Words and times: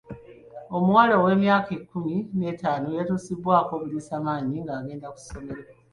Omuwala 0.77 1.13
ow'emyaka 1.21 1.69
ekkumi 1.79 2.15
n'etaano 2.37 2.87
yatuusibwako 2.97 3.71
ogw'obuliisamaanyi 3.73 4.57
ng'agenda 4.61 5.07
ku 5.13 5.19
ssomero. 5.21 5.63